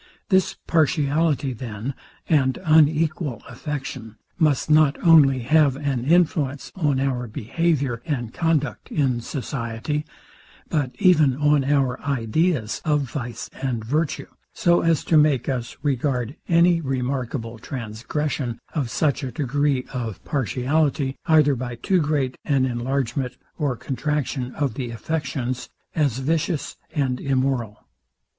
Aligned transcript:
This 0.29 0.55
partiality, 0.65 1.53
then, 1.53 1.93
and 2.27 2.57
unequal 2.65 3.43
affection, 3.47 4.15
must 4.39 4.67
not 4.67 4.97
only 5.03 5.41
have 5.41 5.75
an 5.75 6.05
influence 6.05 6.71
on 6.75 6.99
our 6.99 7.27
behaviour 7.27 8.01
and 8.03 8.33
conduct 8.33 8.89
in 8.91 9.19
society, 9.21 10.03
but 10.69 10.95
even 10.97 11.35
on 11.35 11.63
our 11.63 12.01
ideas 12.01 12.81
of 12.83 13.01
vice 13.03 13.47
and 13.61 13.85
virtue; 13.85 14.25
so 14.53 14.81
as 14.81 15.03
to 15.03 15.17
make 15.17 15.47
us 15.47 15.77
regard 15.83 16.35
any 16.49 16.81
remarkable 16.81 17.59
transgression 17.59 18.57
of 18.73 18.89
such 18.89 19.23
a 19.23 19.31
degree 19.31 19.85
of 19.93 20.23
partiality, 20.25 21.15
either 21.27 21.53
by 21.53 21.75
too 21.75 22.01
great 22.01 22.39
an 22.43 22.65
enlargement, 22.65 23.37
or 23.55 23.75
contraction 23.75 24.55
of 24.55 24.73
the 24.73 24.89
affections, 24.89 25.69
as 25.93 26.17
vicious 26.17 26.75
and 26.91 27.19
immoral. 27.21 27.85